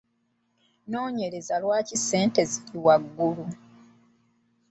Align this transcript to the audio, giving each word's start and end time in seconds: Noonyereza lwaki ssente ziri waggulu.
Noonyereza 0.89 1.55
lwaki 1.63 1.95
ssente 1.99 2.41
ziri 2.51 2.79
waggulu. 2.85 3.45